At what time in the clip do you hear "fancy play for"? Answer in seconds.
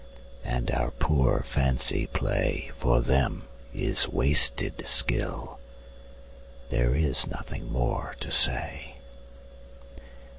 1.47-3.01